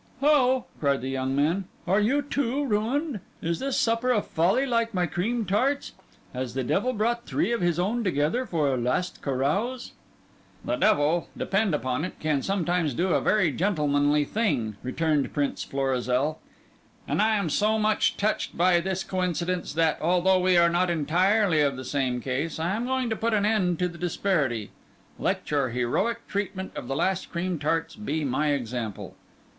"How?" 0.19 0.65
cried 0.79 1.01
the 1.01 1.09
young 1.11 1.35
man. 1.35 1.65
"Are 1.85 1.99
you, 1.99 2.23
too, 2.23 2.65
ruined? 2.65 3.19
Is 3.39 3.59
this 3.59 3.77
supper 3.77 4.09
a 4.11 4.23
folly 4.23 4.65
like 4.65 4.95
my 4.95 5.05
cream 5.05 5.45
tarts? 5.45 5.91
Has 6.33 6.55
the 6.55 6.63
devil 6.63 6.91
brought 6.93 7.27
three 7.27 7.51
of 7.51 7.61
his 7.61 7.77
own 7.77 8.03
together 8.03 8.47
for 8.47 8.73
a 8.73 8.77
last 8.77 9.21
carouse?" 9.21 9.91
"The 10.65 10.75
devil, 10.75 11.27
depend 11.37 11.75
upon 11.75 12.03
it, 12.03 12.19
can 12.19 12.41
sometimes 12.41 12.95
do 12.95 13.09
a 13.09 13.21
very 13.21 13.51
gentlemanly 13.51 14.25
thing," 14.25 14.75
returned 14.81 15.31
Prince 15.35 15.63
Florizel; 15.63 16.39
"and 17.07 17.21
I 17.21 17.35
am 17.35 17.47
so 17.51 17.77
much 17.77 18.17
touched 18.17 18.57
by 18.57 18.79
this 18.79 19.03
coincidence, 19.03 19.71
that, 19.73 20.01
although 20.01 20.39
we 20.39 20.57
are 20.57 20.67
not 20.71 20.89
entirely 20.89 21.61
in 21.61 21.75
the 21.75 21.85
same 21.85 22.21
case, 22.21 22.57
I 22.59 22.71
am 22.75 22.87
going 22.87 23.11
to 23.11 23.15
put 23.15 23.35
an 23.35 23.45
end 23.45 23.77
to 23.77 23.87
the 23.87 23.99
disparity. 23.99 24.71
Let 25.19 25.51
your 25.51 25.69
heroic 25.69 26.27
treatment 26.27 26.71
of 26.75 26.87
the 26.87 26.95
last 26.95 27.31
cream 27.31 27.59
tarts 27.59 27.95
be 27.95 28.25
my 28.25 28.47
example." 28.53 29.15